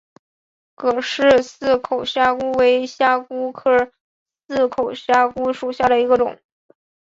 [0.77, 3.91] 葛氏似口虾蛄为虾蛄科
[4.47, 6.39] 似口虾蛄属下的一个种。